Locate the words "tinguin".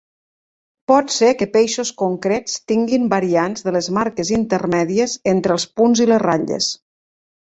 2.71-3.05